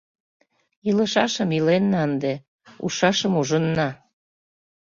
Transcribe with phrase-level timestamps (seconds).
[0.89, 2.33] —Илышашым иленна ынде,
[2.83, 3.89] ужшашым ужынна.